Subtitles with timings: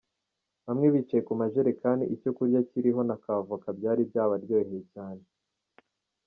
[0.65, 5.23] Bamwe bicaye ku majerekani, icyo kurya kiriho na ka avoka byari byabaryoheye cyane.